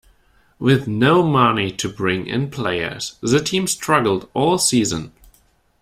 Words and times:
With 0.57 0.87
no 0.87 1.21
money 1.21 1.69
to 1.73 1.87
bring 1.87 2.25
in 2.25 2.49
players, 2.49 3.19
the 3.21 3.39
team 3.39 3.67
struggled 3.67 4.27
all 4.33 4.57
season. 4.57 5.11